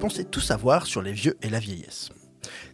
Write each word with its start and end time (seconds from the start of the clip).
pensez 0.00 0.24
tout 0.24 0.40
savoir 0.40 0.86
sur 0.86 1.02
les 1.02 1.12
vieux 1.12 1.36
et 1.42 1.50
la 1.50 1.58
vieillesse. 1.58 2.08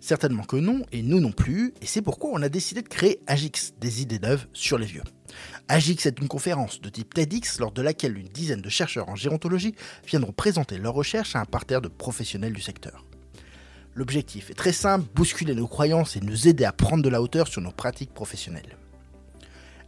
Certainement 0.01 0.45
que 0.45 0.55
non, 0.55 0.83
et 0.93 1.03
nous 1.03 1.19
non 1.19 1.33
plus, 1.33 1.75
et 1.83 1.87
c'est 1.87 2.01
pourquoi 2.01 2.31
on 2.33 2.41
a 2.41 2.49
décidé 2.49 2.83
de 2.83 2.89
créer 2.89 3.19
Agix, 3.27 3.75
des 3.81 4.01
idées 4.01 4.21
neuves 4.21 4.47
sur 4.53 4.79
les 4.79 4.87
vieux. 4.87 5.03
Agix 5.67 6.07
est 6.07 6.21
une 6.21 6.29
conférence 6.29 6.81
de 6.81 6.89
type 6.89 7.13
TEDx 7.13 7.59
lors 7.59 7.73
de 7.73 7.83
laquelle 7.83 8.17
une 8.17 8.29
dizaine 8.29 8.63
de 8.63 8.69
chercheurs 8.69 9.09
en 9.09 9.17
gérontologie 9.17 9.75
viendront 10.07 10.31
présenter 10.31 10.79
leurs 10.79 10.95
recherches 10.95 11.35
à 11.35 11.41
un 11.41 11.45
parterre 11.47 11.83
de 11.83 11.89
professionnels 11.89 12.53
du 12.53 12.63
secteur. 12.63 13.05
L'objectif 13.97 14.51
est 14.51 14.55
très 14.55 14.73
simple, 14.73 15.07
bousculer 15.13 15.57
nos 15.57 15.67
croyances 15.67 16.15
et 16.15 16.21
nous 16.21 16.47
aider 16.47 16.65
à 16.65 16.73
prendre 16.73 17.03
de 17.03 17.09
la 17.09 17.21
hauteur 17.21 17.49
sur 17.49 17.61
nos 17.61 17.73
pratiques 17.73 18.15
professionnelles. 18.15 18.77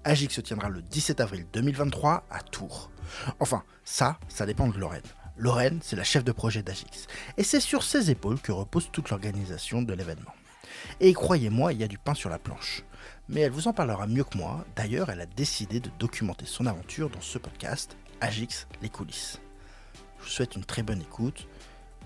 Agix 0.02 0.34
se 0.34 0.41
tiendra 0.41 0.70
le 0.70 0.82
17 0.82 1.20
avril 1.20 1.46
2023 1.52 2.27
à 2.30 2.41
Tours. 2.41 2.91
Enfin, 3.39 3.62
ça, 3.84 4.18
ça 4.29 4.44
dépend 4.44 4.66
de 4.66 4.79
Lorraine. 4.79 5.02
Lorraine, 5.38 5.78
c'est 5.82 5.94
la 5.94 6.02
chef 6.02 6.24
de 6.24 6.32
projet 6.32 6.62
d'Agix. 6.62 7.06
Et 7.36 7.44
c'est 7.44 7.60
sur 7.60 7.84
ses 7.84 8.10
épaules 8.10 8.40
que 8.40 8.50
repose 8.50 8.90
toute 8.90 9.10
l'organisation 9.10 9.82
de 9.82 9.94
l'événement. 9.94 10.34
Et 11.00 11.12
croyez-moi, 11.12 11.72
il 11.72 11.78
y 11.78 11.84
a 11.84 11.88
du 11.88 11.96
pain 11.96 12.14
sur 12.14 12.28
la 12.28 12.40
planche. 12.40 12.82
Mais 13.28 13.42
elle 13.42 13.52
vous 13.52 13.68
en 13.68 13.72
parlera 13.72 14.08
mieux 14.08 14.24
que 14.24 14.36
moi. 14.36 14.64
D'ailleurs, 14.74 15.11
elle 15.11 15.20
a 15.20 15.26
décidé 15.26 15.78
de 15.78 15.90
documenter 15.98 16.44
son 16.44 16.66
aventure 16.66 17.08
dans 17.08 17.20
ce 17.20 17.38
podcast, 17.38 17.96
Agix, 18.20 18.66
les 18.82 18.88
coulisses. 18.88 19.40
Je 20.18 20.24
vous 20.24 20.28
souhaite 20.28 20.56
une 20.56 20.64
très 20.64 20.82
bonne 20.82 21.00
écoute, 21.00 21.46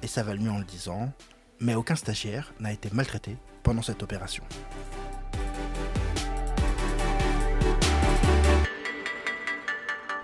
et 0.02 0.06
ça 0.06 0.22
va 0.22 0.34
le 0.34 0.40
mieux 0.40 0.50
en 0.50 0.58
le 0.58 0.64
disant, 0.64 1.10
mais 1.58 1.74
aucun 1.74 1.96
stagiaire 1.96 2.52
n'a 2.60 2.72
été 2.72 2.90
maltraité 2.92 3.38
pendant 3.62 3.82
cette 3.82 4.02
opération. 4.02 4.44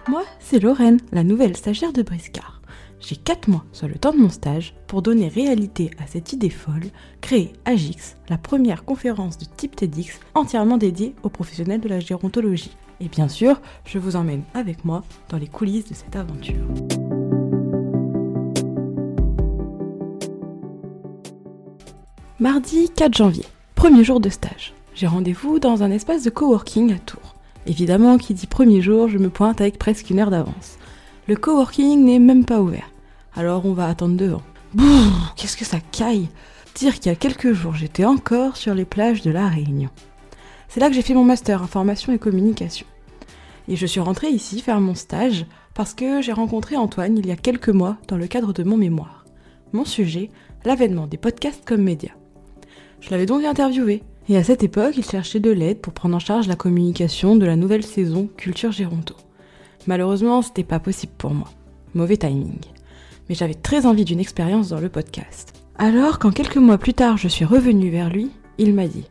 Moi, 0.09 0.24
c'est 0.40 0.59
Lorraine, 0.59 1.00
la 1.12 1.22
nouvelle 1.22 1.56
stagiaire 1.56 1.92
de 1.95 2.02
Briscard. 2.02 2.57
J'ai 3.01 3.16
4 3.16 3.49
mois 3.49 3.65
sur 3.73 3.87
le 3.87 3.95
temps 3.95 4.13
de 4.13 4.18
mon 4.18 4.29
stage 4.29 4.74
pour 4.87 5.02
donner 5.02 5.29
réalité 5.29 5.91
à 6.02 6.07
cette 6.07 6.32
idée 6.32 6.51
folle, 6.51 6.91
créer 7.21 7.52
Agix, 7.65 8.16
la 8.29 8.38
première 8.38 8.85
conférence 8.85 9.38
de 9.38 9.45
type 9.45 9.77
TEDx 9.77 10.18
entièrement 10.35 10.79
dédiée 10.79 11.15
aux 11.23 11.29
professionnels 11.29 11.80
de 11.80 11.88
la 11.88 12.01
gérontologie. 12.01 12.77
Et 13.01 13.09
bien 13.09 13.29
sûr, 13.29 13.60
je 13.85 13.99
vous 13.99 14.16
emmène 14.16 14.43
avec 14.52 14.85
moi 14.85 15.05
dans 15.29 15.38
les 15.38 15.46
coulisses 15.46 15.88
de 15.88 15.95
cette 15.95 16.16
aventure. 16.16 16.66
Mardi 22.40 22.90
4 22.90 23.16
janvier, 23.16 23.45
premier 23.77 24.02
jour 24.02 24.21
de 24.21 24.29
stage. 24.29 24.74
J'ai 24.95 25.07
rendez-vous 25.07 25.60
dans 25.60 25.85
un 25.85 25.93
espace 25.93 26.24
de 26.24 26.30
coworking 26.30 26.93
à 26.93 26.99
Tours. 26.99 27.37
Évidemment, 27.66 28.18
qui 28.18 28.35
dit 28.35 28.49
premier 28.49 28.80
jour, 28.80 29.09
je 29.09 29.18
me 29.18 29.30
pointe 29.30 29.60
avec 29.60 29.79
presque 29.79 30.10
une 30.10 30.18
heure 30.18 30.30
d'avance. 30.30 30.79
Le 31.29 31.37
coworking 31.37 32.07
n'est 32.07 32.18
même 32.18 32.46
pas 32.46 32.62
ouvert. 32.62 32.90
Alors 33.34 33.66
on 33.66 33.74
va 33.74 33.87
attendre 33.87 34.16
devant. 34.16 34.40
Bouh, 34.73 35.12
qu'est-ce 35.37 35.59
que 35.59 35.66
ça 35.66 35.76
caille 35.93 36.29
Dire 36.74 36.95
qu'il 36.95 37.12
y 37.12 37.15
a 37.15 37.18
quelques 37.18 37.52
jours, 37.52 37.74
j'étais 37.74 38.07
encore 38.07 38.57
sur 38.57 38.74
les 38.74 38.87
plages 38.87 39.21
de 39.21 39.30
la 39.30 39.46
Réunion. 39.46 39.90
C'est 40.68 40.80
là 40.80 40.88
que 40.88 40.95
j'ai 40.95 41.02
fait 41.02 41.12
mon 41.12 41.24
master 41.24 41.62
information 41.62 42.15
et 42.15 42.18
communication. 42.18 42.87
Et 43.68 43.76
je 43.76 43.84
suis 43.84 44.01
rentrée 44.01 44.30
ici 44.30 44.62
faire 44.62 44.80
mon 44.80 44.95
stage 44.95 45.45
parce 45.74 45.93
que 45.93 46.23
j'ai 46.23 46.32
rencontré 46.32 46.79
Antoine 46.79 47.18
il 47.18 47.26
y 47.26 47.30
a 47.30 47.37
quelques 47.37 47.68
mois 47.68 47.99
dans 48.09 48.16
le 48.16 48.26
cadre 48.26 48.54
de 48.54 48.62
mon 48.62 48.79
mémoire. 48.79 49.26
Mon 49.74 49.84
sujet, 49.84 50.30
l'avènement 50.65 51.06
des 51.06 51.18
podcasts 51.18 51.66
comme 51.66 51.82
médias. 51.82 52.16
Je 53.02 53.10
l'avais 53.10 53.26
donc 53.26 53.45
interviewé. 53.45 54.02
Et 54.30 54.38
à 54.38 54.45
cette 54.45 54.62
époque, 54.62 54.95
il 54.96 55.04
cherchait 55.04 55.40
de 55.40 55.51
l'aide 55.51 55.82
pour 55.82 55.93
prendre 55.93 56.16
en 56.16 56.21
charge 56.21 56.49
la 56.49 56.56
communication 56.56 57.37
de 57.37 57.45
la 57.45 57.56
nouvelle 57.56 57.84
saison 57.84 58.30
Culture 58.38 58.73
Géronto. 58.73 59.15
Malheureusement, 59.88 60.42
c'était 60.42 60.64
pas 60.64 60.80
possible 60.80 61.14
pour 61.16 61.32
moi. 61.32 61.50
Mauvais 61.94 62.18
timing. 62.18 62.60
Mais 63.26 63.34
j'avais 63.34 63.54
très 63.54 63.86
envie 63.86 64.04
d'une 64.04 64.20
expérience 64.20 64.69
dans 64.69 64.81
le 64.81 64.91
podcast. 64.91 65.54
Alors, 65.78 66.19
quand 66.19 66.31
quelques 66.31 66.58
mois 66.58 66.76
plus 66.76 66.93
tard, 66.93 67.16
je 67.16 67.26
suis 67.26 67.47
revenue 67.47 67.88
vers 67.88 68.10
lui, 68.10 68.31
il 68.59 68.75
m'a 68.75 68.87
dit 68.87 69.06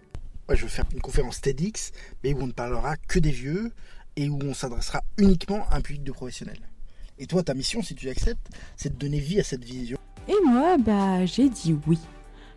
Je 0.48 0.62
veux 0.62 0.68
faire 0.68 0.86
une 0.94 1.02
conférence 1.02 1.42
TEDx, 1.42 1.92
mais 2.24 2.36
où 2.36 2.42
on 2.42 2.46
ne 2.46 2.52
parlera 2.52 2.96
que 2.96 3.18
des 3.18 3.32
vieux 3.32 3.72
et 4.18 4.30
où 4.30 4.38
on 4.44 4.54
s'adressera 4.54 5.02
uniquement 5.18 5.66
à 5.72 5.78
un 5.78 5.82
public 5.82 6.04
de 6.04 6.12
professionnels. 6.12 6.70
Et 7.18 7.26
toi, 7.26 7.42
ta 7.42 7.56
mission, 7.56 7.82
si 7.82 7.96
tu 7.96 8.08
acceptes, 8.10 8.48
c'est 8.76 8.94
de 8.94 9.00
donner 9.00 9.20
vie 9.20 9.40
à 9.40 9.44
cette 9.44 9.66
vision. 9.66 9.98
Et 10.28 10.46
moi, 10.46 10.78
bah, 10.78 11.26
j'ai 11.26 11.50
dit 11.50 11.76
oui. 11.88 11.98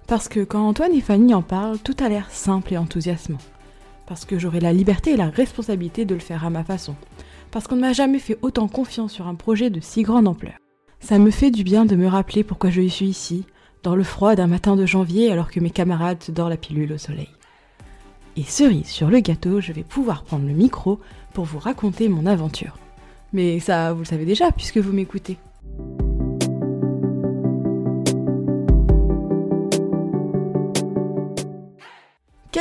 Parce 0.06 0.28
que 0.28 0.44
quand 0.44 0.68
Antoine 0.68 0.92
et 0.92 1.00
Fanny 1.00 1.32
en 1.32 1.40
parlent, 1.40 1.78
tout 1.78 1.96
a 2.00 2.10
l'air 2.10 2.30
simple 2.30 2.74
et 2.74 2.76
enthousiasmant. 2.76 3.38
Parce 4.04 4.26
que 4.26 4.38
j'aurai 4.38 4.60
la 4.60 4.74
liberté 4.74 5.12
et 5.12 5.16
la 5.16 5.30
responsabilité 5.30 6.04
de 6.04 6.12
le 6.12 6.20
faire 6.20 6.44
à 6.44 6.50
ma 6.50 6.64
façon. 6.64 6.96
Parce 7.50 7.66
qu'on 7.66 7.76
ne 7.76 7.80
m'a 7.80 7.92
jamais 7.92 8.18
fait 8.18 8.38
autant 8.42 8.68
confiance 8.68 9.12
sur 9.12 9.26
un 9.26 9.34
projet 9.34 9.70
de 9.70 9.80
si 9.80 10.02
grande 10.02 10.28
ampleur. 10.28 10.54
Ça 11.00 11.18
me 11.18 11.30
fait 11.30 11.50
du 11.50 11.64
bien 11.64 11.84
de 11.84 11.96
me 11.96 12.06
rappeler 12.06 12.44
pourquoi 12.44 12.70
je 12.70 12.82
suis 12.82 13.06
ici, 13.06 13.44
dans 13.82 13.96
le 13.96 14.04
froid 14.04 14.36
d'un 14.36 14.46
matin 14.46 14.76
de 14.76 14.86
janvier 14.86 15.32
alors 15.32 15.50
que 15.50 15.60
mes 15.60 15.70
camarades 15.70 16.22
se 16.22 16.30
dorment 16.30 16.50
la 16.50 16.56
pilule 16.56 16.92
au 16.92 16.98
soleil. 16.98 17.30
Et 18.36 18.44
cerise 18.44 18.86
sur 18.86 19.10
le 19.10 19.20
gâteau, 19.20 19.60
je 19.60 19.72
vais 19.72 19.82
pouvoir 19.82 20.22
prendre 20.22 20.46
le 20.46 20.52
micro 20.52 21.00
pour 21.32 21.44
vous 21.44 21.58
raconter 21.58 22.08
mon 22.08 22.26
aventure. 22.26 22.78
Mais 23.32 23.58
ça, 23.58 23.92
vous 23.92 24.00
le 24.00 24.04
savez 24.04 24.24
déjà 24.24 24.52
puisque 24.52 24.78
vous 24.78 24.92
m'écoutez. 24.92 25.38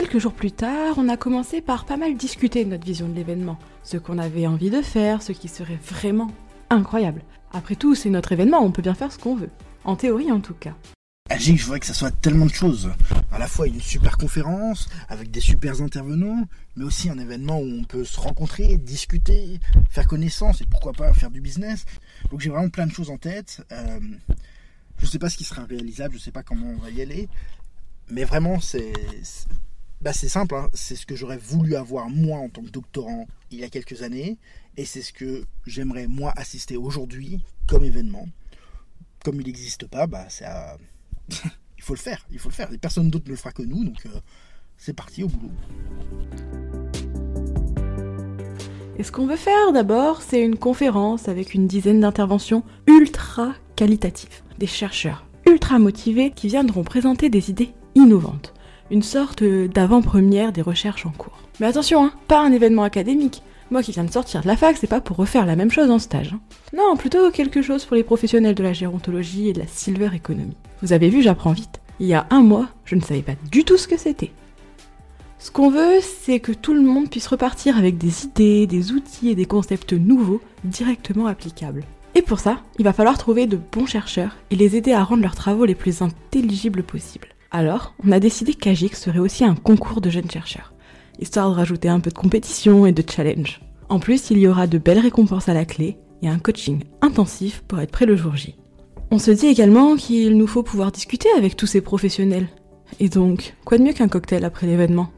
Quelques 0.10 0.24
jours 0.24 0.34
plus 0.34 0.52
tard, 0.52 0.96
on 0.98 1.08
a 1.08 1.18
commencé 1.18 1.62
par 1.62 1.86
pas 1.86 1.96
mal 1.96 2.18
discuter 2.18 2.66
de 2.66 2.72
notre 2.72 2.84
vision 2.84 3.08
de 3.08 3.14
l'événement, 3.14 3.60
ce 3.84 3.96
qu'on 3.98 4.18
avait 4.18 4.48
envie 4.48 4.72
de 4.72 4.82
faire, 4.82 5.22
ce 5.22 5.34
qui 5.34 5.48
serait 5.48 5.78
vraiment 5.84 6.32
incroyable. 6.72 7.22
Après 7.54 7.76
tout, 7.76 7.94
c'est 7.94 8.10
notre 8.10 8.32
événement, 8.32 8.60
on 8.60 8.72
peut 8.72 8.82
bien 8.82 8.96
faire 8.96 9.12
ce 9.12 9.20
qu'on 9.20 9.36
veut. 9.36 9.52
En 9.84 9.96
théorie 9.96 10.32
en 10.32 10.40
tout 10.40 10.56
cas. 10.56 10.74
Agir, 11.30 11.58
je 11.58 11.64
voudrais 11.64 11.80
que 11.80 11.86
ça 11.86 11.94
soit 11.94 12.10
tellement 12.10 12.48
de 12.48 12.52
choses. 12.52 12.90
À 13.32 13.38
la 13.38 13.48
fois 13.48 13.68
une 13.68 13.80
super 13.80 14.18
conférence 14.18 14.90
avec 15.10 15.30
des 15.30 15.42
super 15.42 15.80
intervenants, 15.80 16.48
mais 16.76 16.86
aussi 16.86 17.08
un 17.12 17.20
événement 17.20 17.60
où 17.60 17.70
on 17.70 17.84
peut 17.84 18.04
se 18.04 18.20
rencontrer, 18.20 18.78
discuter, 18.78 19.60
faire 19.92 20.08
connaissance 20.08 20.60
et 20.62 20.66
pourquoi 20.66 20.94
pas 20.94 21.14
faire 21.14 21.30
du 21.30 21.40
business. 21.40 21.86
Donc 22.32 22.40
j'ai 22.40 22.50
vraiment 22.50 22.70
plein 22.70 22.88
de 22.88 22.92
choses 22.92 23.12
en 23.12 23.20
tête. 23.20 23.64
Euh, 23.72 24.00
je 24.98 25.06
ne 25.06 25.12
sais 25.12 25.20
pas 25.20 25.30
ce 25.30 25.38
qui 25.38 25.44
sera 25.44 25.66
réalisable, 25.66 26.14
je 26.14 26.18
ne 26.18 26.24
sais 26.24 26.32
pas 26.32 26.42
comment 26.42 26.66
on 26.66 26.82
va 26.84 26.90
y 26.90 27.00
aller, 27.04 27.30
mais 28.10 28.24
vraiment 28.24 28.60
c'est 28.60 28.92
bah 30.02 30.14
c'est 30.14 30.30
simple, 30.30 30.56
hein. 30.56 30.70
c'est 30.74 30.96
ce 30.96 31.06
que 31.06 31.16
j'aurais 31.16 31.38
voulu 31.38 31.76
avoir 31.76 32.10
moi 32.10 32.40
en 32.40 32.48
tant 32.48 32.62
que 32.62 32.70
doctorant 32.70 33.28
il 33.52 33.60
y 33.60 33.64
a 33.64 33.70
quelques 33.70 34.02
années, 34.02 34.38
et 34.78 34.86
c'est 34.86 35.02
ce 35.02 35.12
que 35.12 35.46
j'aimerais 35.66 36.08
moi 36.08 36.32
assister 36.38 36.78
aujourd'hui 36.78 37.40
comme 37.68 37.84
événement. 37.84 38.28
Comme 39.26 39.42
il 39.42 39.48
n'existe 39.48 39.88
pas, 39.88 40.08
bah 40.08 40.26
c'est 40.30 40.46
il 41.78 41.84
faut 41.84 41.94
le 41.94 42.00
faire, 42.00 42.26
il 42.32 42.40
faut 42.40 42.50
le 42.50 42.54
faire. 42.54 42.72
Et 42.72 42.78
personne 42.78 43.10
d'autre 43.10 43.26
ne 43.26 43.32
le 43.32 43.36
fera 43.36 43.52
que 43.52 43.62
nous, 43.62 43.84
donc 43.84 44.06
euh, 44.06 44.20
c'est 44.78 44.94
parti 44.94 45.24
au 45.24 45.28
boulot. 45.28 45.52
Et 48.98 49.04
ce 49.04 49.12
qu'on 49.12 49.28
veut 49.28 49.36
faire 49.36 49.74
d'abord, 49.74 50.22
c'est 50.22 50.42
une 50.42 50.58
conférence 50.58 51.28
avec 51.28 51.54
une 51.54 51.68
dizaine 51.68 52.00
d'interventions 52.00 52.64
ultra 52.88 53.54
qualitatives. 53.76 54.42
Des 54.58 54.68
chercheurs 54.68 55.26
ultra 55.46 55.80
motivés 55.80 56.32
qui 56.32 56.48
viendront 56.48 56.84
présenter 56.84 57.30
des 57.30 57.50
idées 57.50 57.74
innovantes 57.96 58.54
une 58.92 59.04
sorte 59.04 59.44
d'avant-première 59.44 60.52
des 60.52 60.62
recherches 60.62 61.06
en 61.06 61.12
cours. 61.12 61.38
Mais 61.60 61.68
attention, 61.68 62.06
hein, 62.06 62.14
pas 62.28 62.42
un 62.42 62.52
événement 62.52 62.84
académique. 62.84 63.44
Moi 63.72 63.84
qui 63.84 63.92
viens 63.92 64.04
de 64.04 64.12
sortir 64.12 64.42
de 64.42 64.48
la 64.48 64.58
fac, 64.58 64.78
c'est 64.78 64.88
pas 64.88 65.02
pour 65.02 65.18
refaire 65.18 65.46
la 65.46 65.56
même 65.56 65.70
chose 65.70 65.92
en 65.92 66.00
stage. 66.00 66.34
Hein. 66.34 66.40
Non, 66.76 66.98
plutôt 66.98 67.30
quelque 67.30 67.62
chose 67.62 67.86
pour 67.86 67.96
les 67.96 68.04
professionnels 68.04 68.56
de 68.56 68.64
la 68.64 68.74
gérontologie 68.74 69.50
et 69.50 69.54
de 69.54 69.60
la 69.60 69.68
silver 69.68 70.10
economy. 70.16 70.58
Vous 70.82 70.94
avez 70.94 71.10
vu, 71.10 71.22
j'apprends 71.22 71.52
vite. 71.52 71.80
Il 72.00 72.08
y 72.08 72.14
a 72.14 72.26
un 72.32 72.42
mois, 72.42 72.70
je 72.86 72.96
ne 72.96 73.02
savais 73.02 73.22
pas 73.22 73.34
du 73.52 73.64
tout 73.64 73.78
ce 73.78 73.88
que 73.88 73.98
c'était. 73.98 74.32
Ce 75.38 75.52
qu'on 75.52 75.70
veut, 75.70 76.00
c'est 76.02 76.40
que 76.40 76.52
tout 76.52 76.74
le 76.74 76.82
monde 76.82 77.10
puisse 77.10 77.28
repartir 77.28 77.78
avec 77.78 77.98
des 77.98 78.26
idées, 78.26 78.68
des 78.68 78.92
outils 78.92 79.30
et 79.30 79.36
des 79.36 79.46
concepts 79.46 79.94
nouveaux 79.94 80.42
directement 80.64 81.28
applicables. 81.28 81.84
Et 82.16 82.22
pour 82.22 82.40
ça, 82.40 82.58
il 82.80 82.86
va 82.86 82.94
falloir 82.94 83.18
trouver 83.18 83.46
de 83.46 83.58
bons 83.58 83.86
chercheurs 83.86 84.36
et 84.50 84.56
les 84.56 84.76
aider 84.76 84.94
à 84.94 85.04
rendre 85.04 85.22
leurs 85.22 85.36
travaux 85.36 85.66
les 85.66 85.76
plus 85.76 86.02
intelligibles 86.02 86.84
possibles. 86.84 87.30
Alors, 87.52 87.96
on 88.06 88.12
a 88.12 88.20
décidé 88.20 88.54
qu'Agix 88.54 88.96
serait 88.96 89.20
aussi 89.20 89.44
un 89.44 89.56
concours 89.56 90.02
de 90.02 90.12
jeunes 90.12 90.30
chercheurs, 90.30 90.74
histoire 91.20 91.50
de 91.50 91.56
rajouter 91.56 91.90
un 91.90 92.00
peu 92.00 92.12
de 92.12 92.16
compétition 92.16 92.86
et 92.86 92.92
de 92.92 93.04
challenge. 93.10 93.62
En 93.90 94.00
plus, 94.00 94.30
il 94.30 94.38
y 94.38 94.48
aura 94.48 94.68
de 94.68 94.78
belles 94.78 95.00
récompenses 95.00 95.50
à 95.50 95.56
la 95.56 95.66
clé 95.66 95.98
et 96.22 96.30
un 96.30 96.38
coaching 96.38 96.84
intensif 97.02 97.64
pour 97.68 97.80
être 97.80 97.92
prêt 97.92 98.06
le 98.06 98.16
jour 98.16 98.36
J. 98.36 98.56
On 99.10 99.18
se 99.18 99.32
dit 99.32 99.48
également 99.48 99.96
qu'il 99.96 100.38
nous 100.38 100.46
faut 100.46 100.62
pouvoir 100.62 100.92
discuter 100.92 101.28
avec 101.36 101.58
tous 101.58 101.66
ces 101.66 101.82
professionnels. 101.82 102.48
Et 103.00 103.10
donc, 103.10 103.56
quoi 103.66 103.80
de 103.80 103.84
mieux 103.84 103.94
qu'un 103.94 104.08
cocktail 104.08 104.46
après 104.46 104.68
l'événement? 104.68 105.10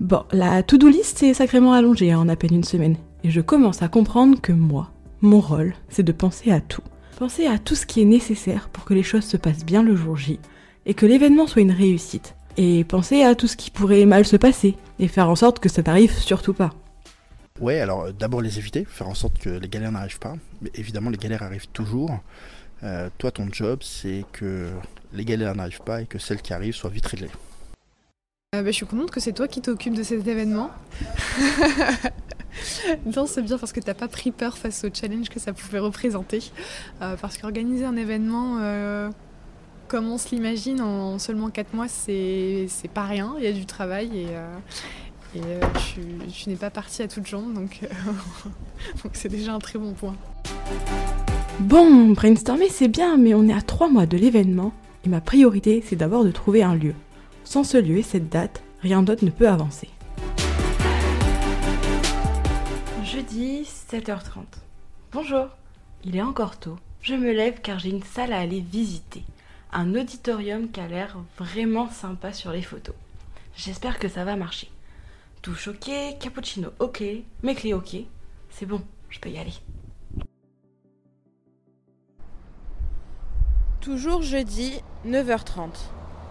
Bon, 0.00 0.22
la 0.32 0.62
to-do 0.62 0.88
list 0.88 1.22
est 1.22 1.34
sacrément 1.34 1.74
allongée 1.74 2.12
hein, 2.12 2.20
en 2.20 2.28
à 2.30 2.36
peine 2.36 2.54
une 2.54 2.64
semaine, 2.64 2.96
et 3.22 3.30
je 3.30 3.42
commence 3.42 3.82
à 3.82 3.88
comprendre 3.88 4.40
que 4.40 4.52
moi, 4.52 4.92
mon 5.20 5.40
rôle, 5.40 5.74
c'est 5.90 6.02
de 6.02 6.12
penser 6.12 6.50
à 6.50 6.60
tout. 6.60 6.82
Penser 7.18 7.46
à 7.46 7.58
tout 7.58 7.74
ce 7.74 7.84
qui 7.84 8.00
est 8.00 8.06
nécessaire 8.06 8.70
pour 8.70 8.84
que 8.84 8.94
les 8.94 9.02
choses 9.02 9.24
se 9.24 9.36
passent 9.36 9.64
bien 9.64 9.82
le 9.82 9.96
jour 9.96 10.16
J, 10.16 10.38
et 10.86 10.94
que 10.94 11.04
l'événement 11.04 11.46
soit 11.46 11.62
une 11.62 11.72
réussite. 11.72 12.34
Et 12.56 12.84
penser 12.84 13.22
à 13.22 13.34
tout 13.34 13.48
ce 13.48 13.56
qui 13.56 13.70
pourrait 13.70 14.06
mal 14.06 14.24
se 14.24 14.36
passer 14.36 14.76
et 14.98 15.08
faire 15.08 15.28
en 15.28 15.36
sorte 15.36 15.60
que 15.60 15.68
ça 15.68 15.82
n'arrive 15.82 16.12
surtout 16.12 16.54
pas. 16.54 16.72
Ouais, 17.60 17.80
alors 17.80 18.04
euh, 18.04 18.12
d'abord 18.12 18.40
les 18.40 18.58
éviter, 18.58 18.86
faire 18.86 19.08
en 19.08 19.14
sorte 19.14 19.38
que 19.38 19.50
les 19.50 19.68
galères 19.68 19.92
n'arrivent 19.92 20.18
pas. 20.18 20.36
Mais 20.62 20.70
évidemment, 20.74 21.10
les 21.10 21.18
galères 21.18 21.42
arrivent 21.42 21.68
toujours. 21.68 22.18
Euh, 22.82 23.10
toi, 23.18 23.30
ton 23.30 23.48
job, 23.50 23.80
c'est 23.82 24.24
que 24.32 24.70
les 25.12 25.24
galères 25.24 25.54
n'arrivent 25.54 25.82
pas 25.82 26.02
et 26.02 26.06
que 26.06 26.18
celles 26.18 26.40
qui 26.40 26.52
arrivent 26.52 26.74
soient 26.74 26.90
vite 26.90 27.06
réglées. 27.06 27.30
Euh, 28.54 28.62
bah, 28.62 28.70
je 28.70 28.76
suis 28.76 28.86
contente 28.86 29.10
que 29.10 29.20
c'est 29.20 29.32
toi 29.32 29.48
qui 29.48 29.60
t'occupes 29.60 29.94
de 29.94 30.02
cet 30.02 30.26
événement. 30.26 30.70
non, 33.16 33.26
c'est 33.26 33.42
bien 33.42 33.58
parce 33.58 33.72
que 33.72 33.80
t'as 33.80 33.94
pas 33.94 34.08
pris 34.08 34.30
peur 34.30 34.56
face 34.56 34.84
au 34.84 34.88
challenge 34.92 35.28
que 35.28 35.40
ça 35.40 35.52
pouvait 35.52 35.78
représenter. 35.78 36.52
Euh, 37.02 37.16
parce 37.20 37.38
qu'organiser 37.38 37.84
un 37.84 37.96
événement 37.96 38.58
euh, 38.60 39.10
comme 39.88 40.10
on 40.10 40.18
se 40.18 40.34
l'imagine 40.34 40.80
en 40.80 41.18
seulement 41.18 41.50
4 41.50 41.74
mois, 41.74 41.88
c'est 41.88 42.68
pas 42.92 43.04
rien. 43.04 43.34
Il 43.38 43.44
y 43.44 43.46
a 43.46 43.52
du 43.52 43.66
travail 43.66 44.10
et, 44.18 45.38
et 45.38 45.40
tu, 46.32 46.48
n'es 46.48 46.56
pas 46.56 46.70
parti 46.70 47.02
à 47.02 47.08
toutes 47.08 47.26
jambes, 47.26 47.52
donc 47.54 47.80
donc 49.02 49.12
c'est 49.14 49.28
déjà 49.28 49.52
un 49.52 49.58
très 49.58 49.78
bon 49.78 49.92
point. 49.92 50.16
Bon, 51.60 52.10
brainstormer 52.10 52.68
c'est 52.68 52.88
bien, 52.88 53.16
mais 53.16 53.34
on 53.34 53.48
est 53.48 53.54
à 53.54 53.62
3 53.62 53.88
mois 53.88 54.06
de 54.06 54.16
l'événement 54.16 54.72
et 55.04 55.08
ma 55.08 55.20
priorité 55.20 55.82
c'est 55.86 55.96
d'abord 55.96 56.24
de 56.24 56.30
trouver 56.30 56.62
un 56.62 56.74
lieu. 56.74 56.94
Sans 57.44 57.64
ce 57.64 57.78
lieu 57.78 57.98
et 57.98 58.02
cette 58.02 58.28
date, 58.28 58.62
rien 58.80 59.02
d'autre 59.02 59.24
ne 59.24 59.30
peut 59.30 59.48
avancer. 59.48 59.88
Jeudi 63.04 63.62
7h30. 63.62 64.42
Bonjour. 65.12 65.46
Il 66.04 66.16
est 66.16 66.22
encore 66.22 66.58
tôt. 66.58 66.76
Je 67.02 67.14
me 67.14 67.32
lève 67.32 67.60
car 67.62 67.78
j'ai 67.78 67.90
une 67.90 68.02
salle 68.02 68.32
à 68.32 68.40
aller 68.40 68.60
visiter. 68.60 69.22
Un 69.72 69.94
auditorium 69.94 70.70
qui 70.70 70.80
a 70.80 70.86
l'air 70.86 71.18
vraiment 71.36 71.90
sympa 71.90 72.32
sur 72.32 72.52
les 72.52 72.62
photos. 72.62 72.94
J'espère 73.56 73.98
que 73.98 74.08
ça 74.08 74.24
va 74.24 74.36
marcher. 74.36 74.70
Touche 75.42 75.68
ok, 75.68 75.90
cappuccino 76.20 76.70
ok, 76.78 77.02
mes 77.42 77.54
clés 77.54 77.74
ok. 77.74 77.96
C'est 78.50 78.66
bon, 78.66 78.82
je 79.08 79.18
peux 79.18 79.28
y 79.28 79.38
aller. 79.38 79.52
Toujours 83.80 84.22
jeudi 84.22 84.80
9h30. 85.06 85.70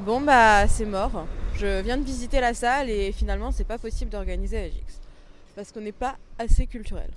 Bon 0.02 0.22
bah 0.22 0.68
c'est 0.68 0.86
mort. 0.86 1.26
Je 1.56 1.82
viens 1.82 1.98
de 1.98 2.04
visiter 2.04 2.42
la 2.42 2.54
salle 2.54 2.90
et 2.90 3.12
finalement 3.12 3.52
c'est 3.52 3.64
pas 3.64 3.78
possible 3.78 4.12
d'organiser 4.12 4.58
Agix. 4.58 5.00
Parce 5.56 5.72
qu'on 5.72 5.82
n'est 5.82 5.92
pas 5.92 6.18
assez 6.38 6.68
culturel. 6.68 7.12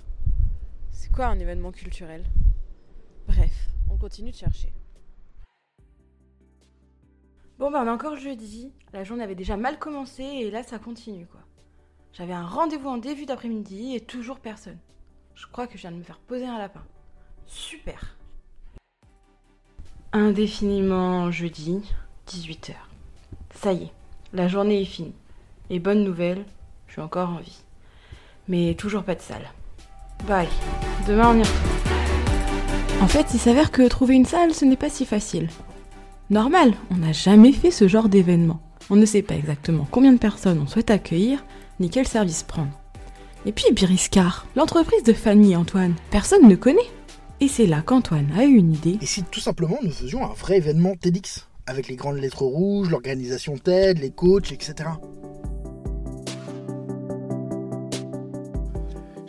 C'est 0.91 1.11
quoi 1.11 1.27
un 1.27 1.39
événement 1.39 1.71
culturel? 1.71 2.23
Bref, 3.27 3.67
on 3.91 3.97
continue 3.97 4.31
de 4.31 4.37
chercher. 4.37 4.71
Bon 7.59 7.69
bah 7.71 7.81
on 7.83 7.87
est 7.87 7.91
encore 7.91 8.15
jeudi, 8.15 8.71
la 8.93 9.03
journée 9.03 9.21
avait 9.21 9.35
déjà 9.35 9.57
mal 9.57 9.77
commencé 9.77 10.23
et 10.23 10.49
là 10.49 10.63
ça 10.63 10.79
continue 10.79 11.25
quoi. 11.25 11.41
J'avais 12.13 12.31
un 12.31 12.45
rendez-vous 12.45 12.87
en 12.87 12.97
début 12.97 13.25
d'après-midi 13.25 13.97
et 13.97 13.99
toujours 13.99 14.39
personne. 14.39 14.77
Je 15.35 15.45
crois 15.45 15.67
que 15.67 15.75
je 15.75 15.81
viens 15.81 15.91
de 15.91 15.97
me 15.97 16.03
faire 16.03 16.19
poser 16.19 16.45
un 16.45 16.57
lapin. 16.57 16.83
Super. 17.47 18.15
Indéfiniment 20.13 21.31
jeudi, 21.31 21.83
18h. 22.29 22.75
Ça 23.53 23.73
y 23.73 23.83
est, 23.83 23.91
la 24.31 24.47
journée 24.47 24.81
est 24.81 24.85
finie. 24.85 25.13
Et 25.69 25.79
bonne 25.79 26.05
nouvelle, 26.05 26.45
je 26.87 26.93
suis 26.93 27.01
encore 27.01 27.29
en 27.29 27.39
vie. 27.39 27.61
Mais 28.47 28.73
toujours 28.75 29.03
pas 29.03 29.15
de 29.15 29.21
salle. 29.21 29.51
Bye, 30.25 30.47
demain 31.09 31.31
on 31.31 31.37
y 31.37 31.43
retourne. 31.43 33.01
En 33.01 33.07
fait, 33.07 33.33
il 33.33 33.39
s'avère 33.39 33.71
que 33.71 33.85
trouver 33.89 34.15
une 34.15 34.25
salle, 34.25 34.53
ce 34.53 34.63
n'est 34.63 34.77
pas 34.77 34.89
si 34.89 35.05
facile. 35.05 35.49
Normal, 36.31 36.75
on 36.91 36.97
n'a 36.97 37.11
jamais 37.11 37.51
fait 37.51 37.71
ce 37.71 37.87
genre 37.87 38.07
d'événement. 38.07 38.59
On 38.91 38.95
ne 38.95 39.05
sait 39.07 39.23
pas 39.23 39.33
exactement 39.33 39.87
combien 39.89 40.13
de 40.13 40.19
personnes 40.19 40.59
on 40.59 40.67
souhaite 40.67 40.91
accueillir, 40.91 41.43
ni 41.79 41.89
quel 41.89 42.07
service 42.07 42.43
prendre. 42.43 42.79
Et 43.47 43.51
puis 43.51 43.65
Biriscar, 43.73 44.45
l'entreprise 44.55 45.01
de 45.01 45.13
Fanny 45.13 45.55
Antoine, 45.55 45.95
personne 46.11 46.47
ne 46.47 46.53
connaît. 46.53 46.77
Et 47.39 47.47
c'est 47.47 47.65
là 47.65 47.81
qu'Antoine 47.81 48.31
a 48.37 48.45
eu 48.45 48.53
une 48.53 48.73
idée. 48.73 48.99
Et 49.01 49.07
si 49.07 49.23
tout 49.23 49.39
simplement 49.39 49.79
nous 49.81 49.89
faisions 49.89 50.23
un 50.23 50.33
vrai 50.35 50.57
événement 50.57 50.93
TEDx 50.95 51.47
avec 51.65 51.87
les 51.87 51.95
grandes 51.95 52.17
lettres 52.17 52.43
rouges, 52.43 52.91
l'organisation 52.91 53.57
TED, 53.57 53.97
les 53.97 54.11
coachs, 54.11 54.51
etc. 54.51 54.89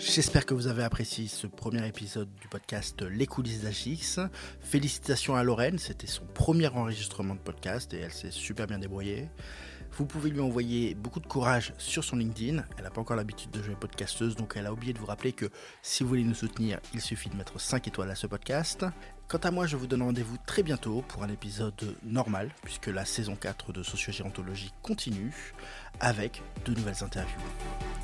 J'espère 0.01 0.47
que 0.47 0.55
vous 0.55 0.67
avez 0.67 0.83
apprécié 0.83 1.29
ce 1.29 1.47
premier 1.47 1.87
épisode 1.87 2.31
du 2.41 2.49
podcast 2.49 3.03
Les 3.03 3.27
coulisses 3.27 3.61
d'Agix. 3.61 4.19
Félicitations 4.63 5.37
à 5.37 5.45
Lorraine, 5.45 5.79
c'était 5.79 6.07
son 6.07 6.25
premier 6.25 6.69
enregistrement 6.69 7.35
de 7.35 7.41
podcast 7.41 7.93
et 7.93 7.99
elle 7.99 8.11
s'est 8.11 8.31
super 8.31 8.67
bien 8.67 8.79
débrouillée. 8.79 9.29
Vous 9.93 10.07
pouvez 10.07 10.31
lui 10.31 10.41
envoyer 10.41 10.95
beaucoup 10.95 11.21
de 11.21 11.27
courage 11.27 11.75
sur 11.77 12.03
son 12.03 12.17
LinkedIn. 12.17 12.65
Elle 12.79 12.85
n'a 12.85 12.91
pas 12.91 13.03
encore 13.03 13.15
l'habitude 13.15 13.51
de 13.51 13.63
jouer 13.63 13.75
podcasteuse, 13.79 14.37
donc 14.37 14.55
elle 14.57 14.67
a 14.67 14.73
oublié 14.73 14.95
de 14.95 14.99
vous 14.99 15.05
rappeler 15.05 15.33
que 15.33 15.51
si 15.83 16.03
vous 16.03 16.09
voulez 16.09 16.25
nous 16.25 16.35
soutenir, 16.35 16.81
il 16.95 17.03
suffit 17.03 17.29
de 17.29 17.37
mettre 17.37 17.61
5 17.61 17.87
étoiles 17.87 18.11
à 18.11 18.15
ce 18.15 18.27
podcast. 18.27 18.87
Quant 19.29 19.39
à 19.39 19.51
moi, 19.51 19.67
je 19.67 19.77
vous 19.77 19.87
donne 19.87 20.03
rendez-vous 20.03 20.39
très 20.47 20.63
bientôt 20.63 21.05
pour 21.09 21.25
un 21.25 21.29
épisode 21.29 21.95
normal, 22.05 22.51
puisque 22.63 22.87
la 22.87 23.05
saison 23.05 23.37
4 23.37 23.75
de 23.75 23.83
Sociogérontologie 23.83 24.73
continue, 24.81 25.53
avec 26.01 26.43
de 26.65 26.73
nouvelles 26.73 27.05
interviews. 27.05 27.39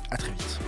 A 0.09 0.17
très 0.17 0.31
vite. 0.31 0.59